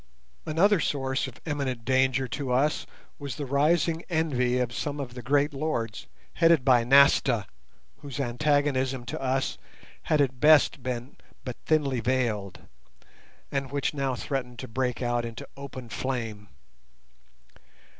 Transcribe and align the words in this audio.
Another 0.47 0.79
source 0.79 1.27
of 1.27 1.39
imminent 1.45 1.85
danger 1.85 2.27
to 2.29 2.51
us 2.51 2.87
was 3.19 3.35
the 3.35 3.45
rising 3.45 4.03
envy 4.09 4.57
of 4.57 4.73
some 4.73 4.99
of 4.99 5.13
the 5.13 5.21
great 5.21 5.53
lords 5.53 6.07
headed 6.33 6.65
by 6.65 6.83
Nasta, 6.83 7.45
whose 7.97 8.19
antagonism 8.19 9.05
to 9.05 9.21
us 9.21 9.59
had 10.09 10.19
at 10.19 10.39
best 10.39 10.81
been 10.81 11.17
but 11.45 11.55
thinly 11.67 11.99
veiled, 11.99 12.61
and 13.51 13.71
which 13.71 13.93
now 13.93 14.15
threatened 14.15 14.57
to 14.57 14.67
break 14.67 15.03
out 15.03 15.23
into 15.23 15.47
open 15.55 15.87
flame. 15.87 16.47